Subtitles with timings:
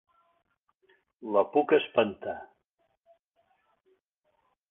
[1.35, 2.35] La puc espantar